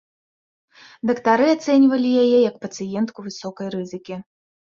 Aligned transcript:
Дактары 1.09 1.45
ацэньвалі 1.57 2.09
яе 2.23 2.39
як 2.49 2.57
пацыентку 2.65 3.19
высокай 3.29 3.67
рызыкі. 3.77 4.15